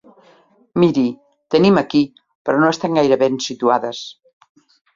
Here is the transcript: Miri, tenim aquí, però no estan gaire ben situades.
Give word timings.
Miri, 0.83 1.03
tenim 1.55 1.77
aquí, 1.83 2.01
però 2.49 2.63
no 2.63 2.73
estan 2.77 2.99
gaire 3.01 3.21
ben 3.27 3.39
situades. 3.51 4.05